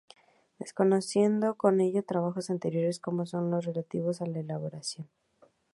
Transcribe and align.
Desconociendo 0.57 1.53
con 1.57 1.79
ello 1.79 2.01
trabajos 2.03 2.49
anteriores 2.49 2.99
como 2.99 3.27
son 3.27 3.51
los 3.51 3.65
relativos 3.65 4.19
a 4.23 4.25
la 4.25 4.39
"elaboración". 4.39 5.07